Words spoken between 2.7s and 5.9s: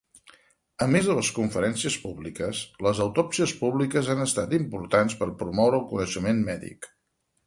les autòpsies públiques han estat importants per promoure el